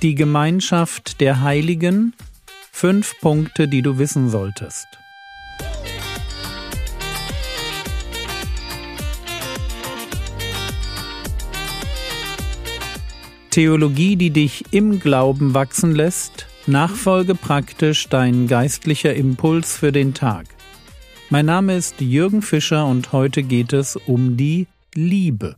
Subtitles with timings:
[0.00, 2.14] Die Gemeinschaft der Heiligen.
[2.70, 4.86] Fünf Punkte, die du wissen solltest.
[13.50, 16.46] Theologie, die dich im Glauben wachsen lässt.
[16.68, 20.46] Nachfolge praktisch dein geistlicher Impuls für den Tag.
[21.28, 25.56] Mein Name ist Jürgen Fischer und heute geht es um die Liebe.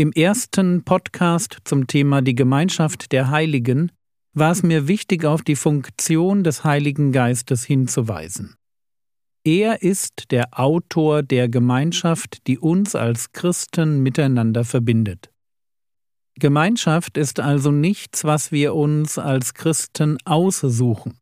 [0.00, 3.90] Im ersten Podcast zum Thema die Gemeinschaft der Heiligen
[4.32, 8.54] war es mir wichtig, auf die Funktion des Heiligen Geistes hinzuweisen.
[9.42, 15.32] Er ist der Autor der Gemeinschaft, die uns als Christen miteinander verbindet.
[16.38, 21.18] Gemeinschaft ist also nichts, was wir uns als Christen aussuchen.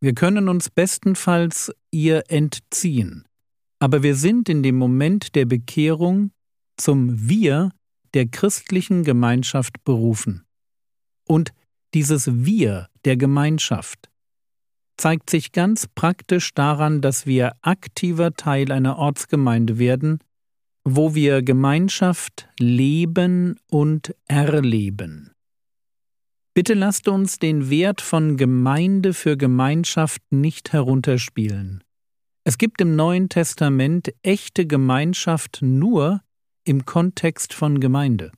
[0.00, 3.24] Wir können uns bestenfalls ihr entziehen,
[3.78, 6.32] aber wir sind in dem Moment der Bekehrung
[6.76, 7.70] zum Wir
[8.14, 10.44] der christlichen Gemeinschaft berufen.
[11.26, 11.52] Und
[11.94, 14.10] dieses Wir der Gemeinschaft
[14.96, 20.20] zeigt sich ganz praktisch daran, dass wir aktiver Teil einer Ortsgemeinde werden,
[20.84, 25.32] wo wir Gemeinschaft leben und erleben.
[26.54, 31.82] Bitte lasst uns den Wert von Gemeinde für Gemeinschaft nicht herunterspielen.
[32.44, 36.20] Es gibt im Neuen Testament echte Gemeinschaft nur,
[36.64, 38.32] im Kontext von Gemeinde.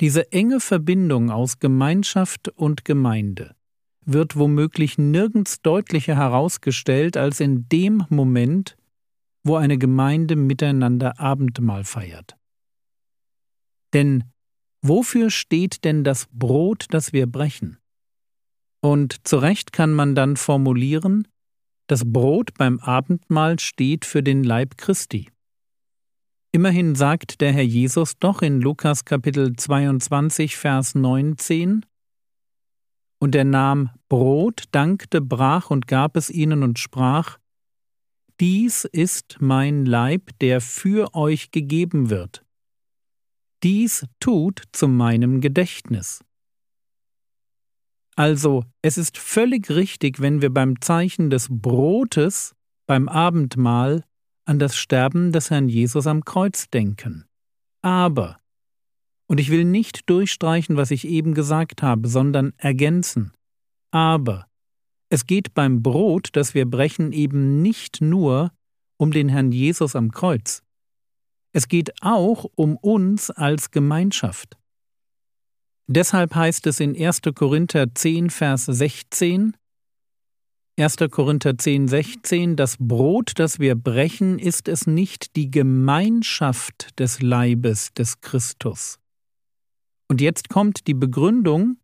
[0.00, 3.54] Diese enge Verbindung aus Gemeinschaft und Gemeinde
[4.04, 8.76] wird womöglich nirgends deutlicher herausgestellt als in dem Moment,
[9.44, 12.36] wo eine Gemeinde miteinander Abendmahl feiert.
[13.92, 14.24] Denn
[14.82, 17.78] wofür steht denn das Brot, das wir brechen?
[18.80, 21.26] Und zu Recht kann man dann formulieren,
[21.86, 25.30] das Brot beim Abendmahl steht für den Leib Christi.
[26.54, 31.84] Immerhin sagt der Herr Jesus doch in Lukas Kapitel 22, Vers 19,
[33.18, 37.40] Und er nahm Brot, dankte, brach und gab es ihnen und sprach,
[38.38, 42.44] Dies ist mein Leib, der für euch gegeben wird.
[43.64, 46.22] Dies tut zu meinem Gedächtnis.
[48.14, 52.54] Also, es ist völlig richtig, wenn wir beim Zeichen des Brotes
[52.86, 54.04] beim Abendmahl
[54.44, 57.24] an das Sterben des Herrn Jesus am Kreuz denken.
[57.82, 58.38] Aber,
[59.26, 63.32] und ich will nicht durchstreichen, was ich eben gesagt habe, sondern ergänzen,
[63.90, 64.48] aber
[65.08, 68.50] es geht beim Brot, das wir brechen, eben nicht nur
[68.96, 70.64] um den Herrn Jesus am Kreuz.
[71.52, 74.58] Es geht auch um uns als Gemeinschaft.
[75.86, 77.20] Deshalb heißt es in 1.
[77.36, 79.56] Korinther 10, Vers 16,
[80.76, 80.96] 1.
[81.08, 87.92] Korinther 10, 16, das Brot, das wir brechen, ist es nicht die Gemeinschaft des Leibes
[87.92, 88.98] des Christus.
[90.08, 91.76] Und jetzt kommt die Begründung,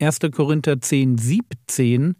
[0.00, 0.18] 1.
[0.32, 2.16] Korinther 10, 17,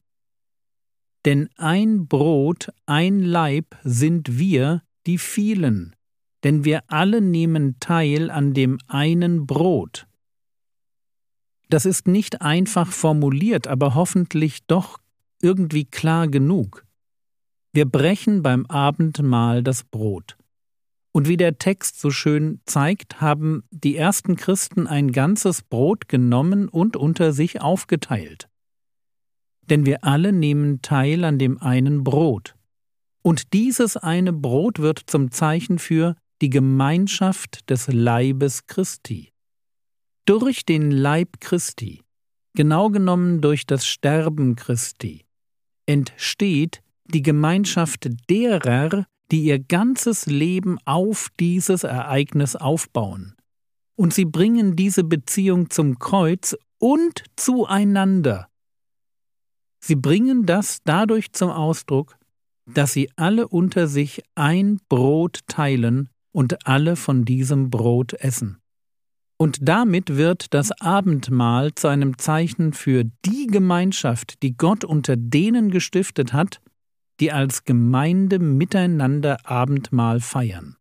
[1.24, 5.96] denn ein Brot, ein Leib sind wir, die vielen,
[6.44, 10.06] denn wir alle nehmen teil an dem einen Brot.
[11.68, 15.00] Das ist nicht einfach formuliert, aber hoffentlich doch
[15.40, 16.84] irgendwie klar genug.
[17.72, 20.36] Wir brechen beim Abendmahl das Brot.
[21.12, 26.68] Und wie der Text so schön zeigt, haben die ersten Christen ein ganzes Brot genommen
[26.68, 28.48] und unter sich aufgeteilt.
[29.62, 32.54] Denn wir alle nehmen teil an dem einen Brot.
[33.22, 39.32] Und dieses eine Brot wird zum Zeichen für die Gemeinschaft des Leibes Christi.
[40.24, 42.02] Durch den Leib Christi,
[42.54, 45.24] genau genommen durch das Sterben Christi,
[45.88, 53.34] entsteht die Gemeinschaft derer, die ihr ganzes Leben auf dieses Ereignis aufbauen.
[53.96, 58.48] Und sie bringen diese Beziehung zum Kreuz und zueinander.
[59.80, 62.16] Sie bringen das dadurch zum Ausdruck,
[62.66, 68.58] dass sie alle unter sich ein Brot teilen und alle von diesem Brot essen.
[69.40, 75.70] Und damit wird das Abendmahl zu einem Zeichen für die Gemeinschaft, die Gott unter denen
[75.70, 76.60] gestiftet hat,
[77.20, 80.76] die als Gemeinde miteinander Abendmahl feiern.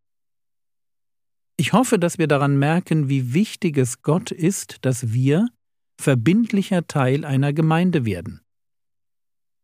[1.56, 5.48] Ich hoffe, dass wir daran merken, wie wichtig es Gott ist, dass wir
[6.00, 8.42] verbindlicher Teil einer Gemeinde werden.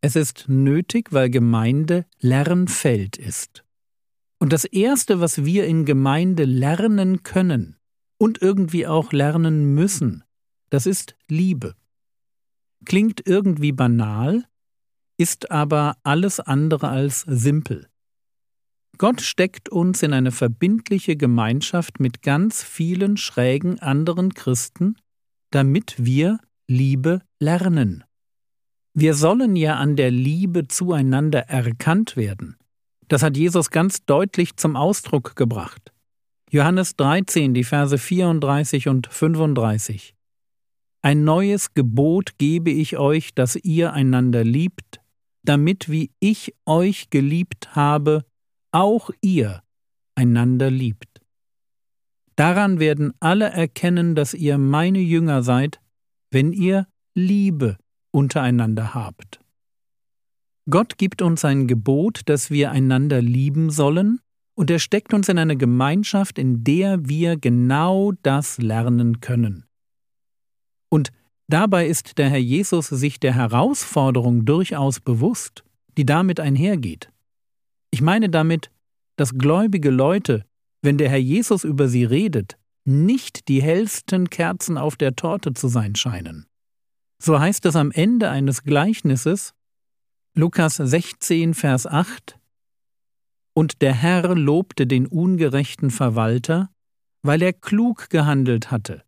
[0.02, 3.64] Es ist nötig, weil Gemeinde Lernfeld ist.
[4.40, 7.78] Und das Erste, was wir in Gemeinde lernen können,
[8.24, 10.24] und irgendwie auch lernen müssen.
[10.70, 11.76] Das ist Liebe.
[12.86, 14.46] Klingt irgendwie banal,
[15.18, 17.90] ist aber alles andere als simpel.
[18.98, 24.96] Gott steckt uns in eine verbindliche Gemeinschaft mit ganz vielen schrägen anderen Christen,
[25.52, 28.06] damit wir Liebe lernen.
[28.94, 32.56] Wir sollen ja an der Liebe zueinander erkannt werden.
[33.10, 35.93] Das hat Jesus ganz deutlich zum Ausdruck gebracht.
[36.54, 40.14] Johannes 13, die Verse 34 und 35.
[41.02, 45.02] Ein neues Gebot gebe ich euch, dass ihr einander liebt,
[45.44, 48.24] damit wie ich euch geliebt habe,
[48.72, 49.64] auch ihr
[50.14, 51.24] einander liebt.
[52.36, 55.82] Daran werden alle erkennen, dass ihr meine Jünger seid,
[56.30, 56.86] wenn ihr
[57.16, 57.80] Liebe
[58.12, 59.40] untereinander habt.
[60.70, 64.20] Gott gibt uns ein Gebot, dass wir einander lieben sollen,
[64.56, 69.66] und er steckt uns in eine Gemeinschaft, in der wir genau das lernen können.
[70.90, 71.12] Und
[71.48, 75.64] dabei ist der Herr Jesus sich der Herausforderung durchaus bewusst,
[75.98, 77.10] die damit einhergeht.
[77.92, 78.70] Ich meine damit,
[79.16, 80.46] dass gläubige Leute,
[80.82, 85.68] wenn der Herr Jesus über sie redet, nicht die hellsten Kerzen auf der Torte zu
[85.68, 86.46] sein scheinen.
[87.20, 89.54] So heißt es am Ende eines Gleichnisses,
[90.36, 92.38] Lukas 16, Vers 8,
[93.54, 96.70] Und der Herr lobte den ungerechten Verwalter,
[97.22, 99.04] weil er klug gehandelt hatte.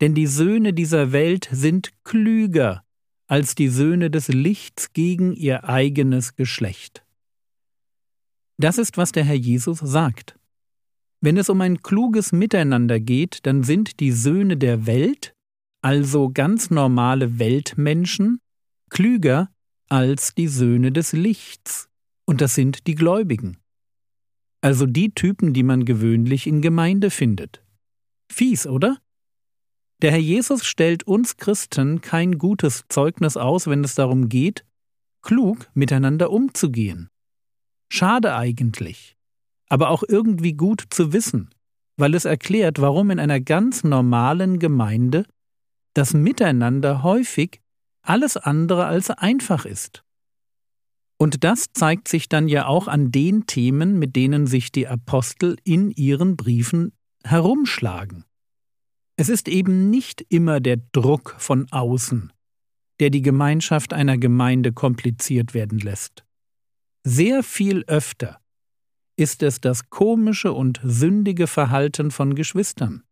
[0.00, 2.84] Denn die Söhne dieser Welt sind klüger
[3.28, 7.04] als die Söhne des Lichts gegen ihr eigenes Geschlecht.
[8.58, 10.38] Das ist, was der Herr Jesus sagt.
[11.20, 15.34] Wenn es um ein kluges Miteinander geht, dann sind die Söhne der Welt,
[15.80, 18.40] also ganz normale Weltmenschen,
[18.90, 19.50] klüger
[19.88, 21.88] als die Söhne des Lichts,
[22.32, 23.58] und das sind die Gläubigen.
[24.60, 27.64] Also die Typen, die man gewöhnlich in Gemeinde findet.
[28.28, 28.98] Fies, oder?
[30.00, 34.64] Der Herr Jesus stellt uns Christen kein gutes Zeugnis aus, wenn es darum geht,
[35.20, 37.08] klug miteinander umzugehen.
[37.88, 39.16] Schade eigentlich
[39.72, 41.48] aber auch irgendwie gut zu wissen,
[41.96, 45.24] weil es erklärt, warum in einer ganz normalen Gemeinde
[45.94, 47.62] das Miteinander häufig
[48.02, 50.04] alles andere als einfach ist.
[51.22, 55.56] Und das zeigt sich dann ja auch an den Themen, mit denen sich die Apostel
[55.62, 58.24] in ihren Briefen herumschlagen.
[59.14, 62.32] Es ist eben nicht immer der Druck von außen,
[62.98, 66.24] der die Gemeinschaft einer Gemeinde kompliziert werden lässt.
[67.04, 68.40] Sehr viel öfter
[69.14, 73.04] ist es das komische und sündige Verhalten von Geschwistern.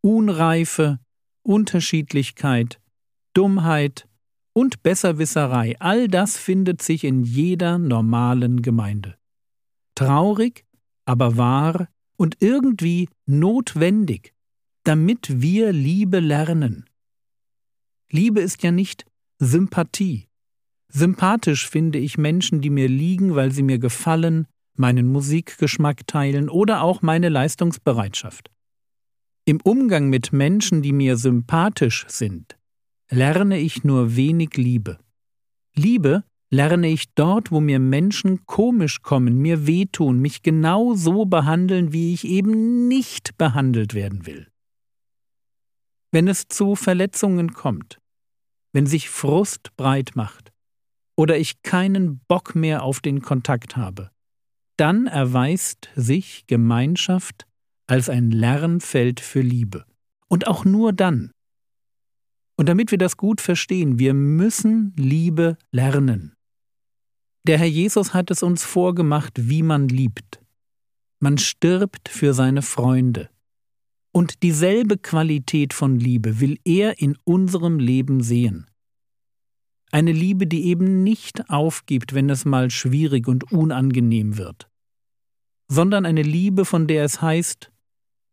[0.00, 0.98] Unreife,
[1.44, 2.80] Unterschiedlichkeit,
[3.34, 4.07] Dummheit
[4.58, 9.16] und Besserwisserei, all das findet sich in jeder normalen Gemeinde.
[9.94, 10.64] Traurig,
[11.04, 14.34] aber wahr und irgendwie notwendig,
[14.82, 16.86] damit wir Liebe lernen.
[18.10, 19.04] Liebe ist ja nicht
[19.38, 20.26] Sympathie.
[20.88, 26.82] Sympathisch finde ich Menschen, die mir liegen, weil sie mir gefallen, meinen Musikgeschmack teilen oder
[26.82, 28.50] auch meine Leistungsbereitschaft.
[29.44, 32.57] Im Umgang mit Menschen, die mir sympathisch sind,
[33.10, 34.98] lerne ich nur wenig Liebe.
[35.74, 41.92] Liebe lerne ich dort, wo mir Menschen komisch kommen, mir wehtun, mich genau so behandeln,
[41.92, 44.48] wie ich eben nicht behandelt werden will.
[46.10, 47.98] Wenn es zu Verletzungen kommt,
[48.72, 50.52] wenn sich Frust breit macht
[51.16, 54.10] oder ich keinen Bock mehr auf den Kontakt habe,
[54.76, 57.46] dann erweist sich Gemeinschaft
[57.86, 59.84] als ein Lernfeld für Liebe.
[60.28, 61.32] Und auch nur dann.
[62.58, 66.34] Und damit wir das gut verstehen, wir müssen Liebe lernen.
[67.46, 70.42] Der Herr Jesus hat es uns vorgemacht, wie man liebt.
[71.20, 73.30] Man stirbt für seine Freunde.
[74.12, 78.66] Und dieselbe Qualität von Liebe will er in unserem Leben sehen.
[79.92, 84.68] Eine Liebe, die eben nicht aufgibt, wenn es mal schwierig und unangenehm wird,
[85.68, 87.70] sondern eine Liebe, von der es heißt,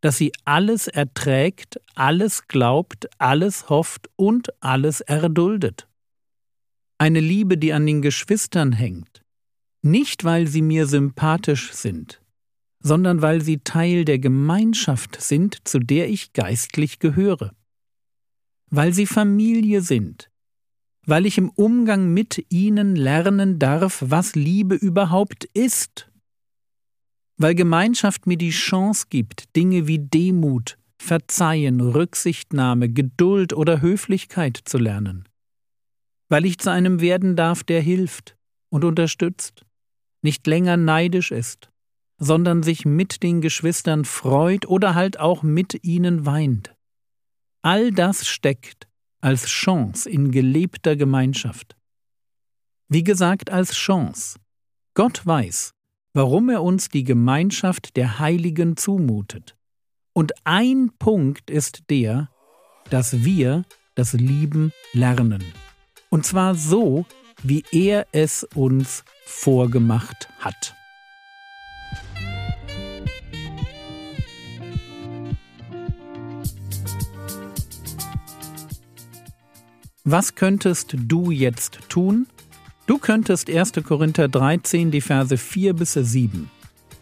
[0.05, 5.87] dass sie alles erträgt, alles glaubt, alles hofft und alles erduldet.
[6.99, 9.23] Eine Liebe, die an den Geschwistern hängt,
[9.81, 12.21] nicht weil sie mir sympathisch sind,
[12.81, 17.55] sondern weil sie Teil der Gemeinschaft sind, zu der ich geistlich gehöre,
[18.69, 20.29] weil sie Familie sind,
[21.07, 26.11] weil ich im Umgang mit ihnen lernen darf, was Liebe überhaupt ist,
[27.37, 34.77] weil Gemeinschaft mir die Chance gibt, Dinge wie Demut, Verzeihen, Rücksichtnahme, Geduld oder Höflichkeit zu
[34.77, 35.27] lernen,
[36.29, 38.37] weil ich zu einem werden darf, der hilft
[38.69, 39.65] und unterstützt,
[40.21, 41.69] nicht länger neidisch ist,
[42.17, 46.73] sondern sich mit den Geschwistern freut oder halt auch mit ihnen weint.
[47.61, 48.87] All das steckt
[49.21, 51.75] als Chance in gelebter Gemeinschaft.
[52.87, 54.39] Wie gesagt, als Chance.
[54.93, 55.74] Gott weiß,
[56.15, 59.57] warum er uns die Gemeinschaft der Heiligen zumutet.
[60.13, 62.29] Und ein Punkt ist der,
[62.89, 63.63] dass wir
[63.95, 65.43] das Lieben lernen.
[66.09, 67.05] Und zwar so,
[67.43, 70.73] wie er es uns vorgemacht hat.
[80.05, 82.27] Was könntest du jetzt tun?
[82.87, 83.71] Du könntest 1.
[83.83, 86.51] Korinther 13, die Verse 4 bis 7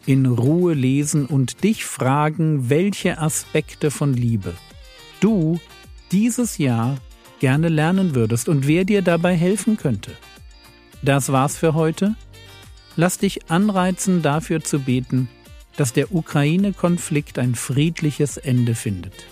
[0.05, 4.53] in Ruhe lesen und dich fragen, welche Aspekte von Liebe
[5.19, 5.59] du
[6.11, 6.97] dieses Jahr
[7.39, 10.11] gerne lernen würdest und wer dir dabei helfen könnte.
[11.01, 12.15] Das war's für heute.
[12.95, 15.27] Lass dich anreizen, dafür zu beten,
[15.75, 19.25] dass der Ukraine-Konflikt ein friedliches Ende findet.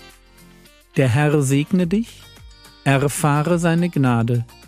[0.98, 2.24] Der Herr segne dich,
[2.84, 4.46] erfahre seine Gnade